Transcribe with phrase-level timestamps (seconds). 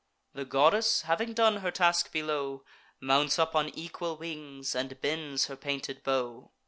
[0.33, 2.65] The goddess, having done her task below,
[2.99, 6.49] Mounts up on equal wings, and bends her painted bow.